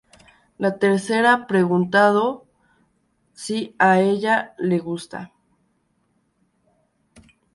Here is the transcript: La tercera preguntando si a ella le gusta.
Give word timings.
La 0.57 0.77
tercera 0.83 1.45
preguntando 1.45 2.47
si 3.33 3.75
a 3.77 3.99
ella 3.99 4.55
le 4.57 4.79
gusta. 4.79 5.31